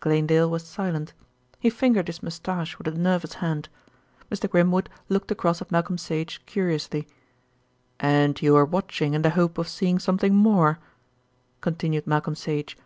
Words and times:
Glanedale 0.00 0.48
was 0.48 0.64
silent. 0.66 1.12
He 1.60 1.68
fingered 1.68 2.06
his 2.06 2.22
moustache 2.22 2.78
with 2.78 2.88
a 2.88 2.92
nervous 2.92 3.34
hand. 3.34 3.68
Mr. 4.30 4.48
Grimwood 4.48 4.88
looked 5.10 5.30
across 5.30 5.60
at 5.60 5.70
Malcolm 5.70 5.98
Sage 5.98 6.40
curiously. 6.46 7.06
"And 8.00 8.40
you 8.40 8.54
were 8.54 8.64
watching 8.64 9.12
in 9.12 9.20
the 9.20 9.28
hope 9.36 9.58
of 9.58 9.68
seeing 9.68 9.98
something 9.98 10.34
more," 10.34 10.78
continued 11.60 12.06
Malcolm 12.06 12.34
Sage. 12.34 12.78